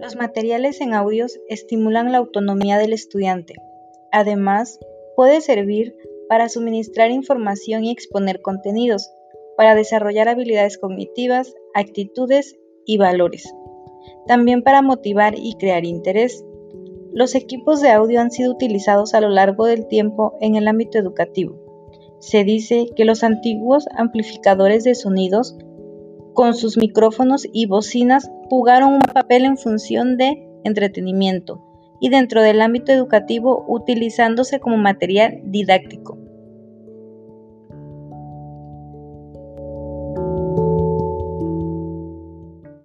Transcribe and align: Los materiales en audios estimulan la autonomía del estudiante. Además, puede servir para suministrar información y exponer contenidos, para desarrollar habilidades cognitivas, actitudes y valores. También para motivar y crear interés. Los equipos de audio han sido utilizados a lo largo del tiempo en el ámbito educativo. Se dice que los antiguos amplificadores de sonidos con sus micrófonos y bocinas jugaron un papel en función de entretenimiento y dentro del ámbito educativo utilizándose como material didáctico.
Los 0.00 0.16
materiales 0.16 0.80
en 0.80 0.94
audios 0.94 1.38
estimulan 1.46 2.10
la 2.10 2.18
autonomía 2.18 2.78
del 2.78 2.94
estudiante. 2.94 3.56
Además, 4.10 4.80
puede 5.14 5.42
servir 5.42 5.94
para 6.26 6.48
suministrar 6.48 7.10
información 7.10 7.84
y 7.84 7.90
exponer 7.90 8.40
contenidos, 8.40 9.10
para 9.58 9.74
desarrollar 9.74 10.28
habilidades 10.28 10.78
cognitivas, 10.78 11.54
actitudes 11.74 12.56
y 12.86 12.96
valores. 12.96 13.52
También 14.26 14.62
para 14.62 14.80
motivar 14.80 15.34
y 15.36 15.54
crear 15.58 15.84
interés. 15.84 16.42
Los 17.12 17.34
equipos 17.34 17.82
de 17.82 17.90
audio 17.90 18.22
han 18.22 18.30
sido 18.30 18.52
utilizados 18.52 19.12
a 19.12 19.20
lo 19.20 19.28
largo 19.28 19.66
del 19.66 19.86
tiempo 19.86 20.38
en 20.40 20.54
el 20.54 20.66
ámbito 20.66 20.98
educativo. 20.98 21.58
Se 22.20 22.42
dice 22.44 22.86
que 22.96 23.04
los 23.04 23.22
antiguos 23.22 23.84
amplificadores 23.98 24.84
de 24.84 24.94
sonidos 24.94 25.58
con 26.40 26.54
sus 26.54 26.78
micrófonos 26.78 27.46
y 27.52 27.66
bocinas 27.66 28.30
jugaron 28.48 28.94
un 28.94 29.00
papel 29.00 29.44
en 29.44 29.58
función 29.58 30.16
de 30.16 30.48
entretenimiento 30.64 31.62
y 32.00 32.08
dentro 32.08 32.40
del 32.40 32.62
ámbito 32.62 32.92
educativo 32.92 33.66
utilizándose 33.68 34.58
como 34.58 34.78
material 34.78 35.42
didáctico. 35.44 36.16